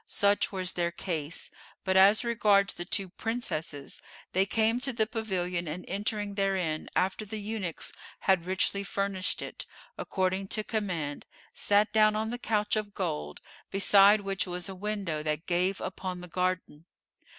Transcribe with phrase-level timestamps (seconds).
[0.07, 5.67] Such was their case;[FN#452] but as regards the two Princesses, they came to the pavilion
[5.67, 9.67] and entering therein after the eunuchs had richly furnished it,
[9.99, 15.21] according to command, sat down on the couch of gold, beside which was a window
[15.21, 16.87] that gave upon the garden.